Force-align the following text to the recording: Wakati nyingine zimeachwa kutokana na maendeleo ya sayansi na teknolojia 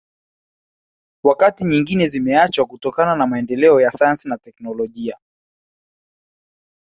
Wakati 1.23 1.63
nyingine 1.63 2.07
zimeachwa 2.07 2.65
kutokana 2.65 3.15
na 3.15 3.27
maendeleo 3.27 3.81
ya 3.81 3.91
sayansi 3.91 4.29
na 4.29 4.37
teknolojia 4.37 5.17